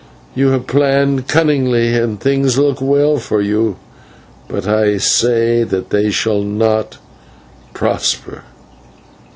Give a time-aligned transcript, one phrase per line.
[0.33, 3.75] you have planned cunningly, and things look well for you,
[4.47, 6.97] but I say that they shall not
[7.75, 8.41] prosper.